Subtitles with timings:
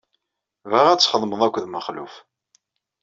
[0.69, 2.13] Bɣiɣ ad txedmeḍ akked Mexluf.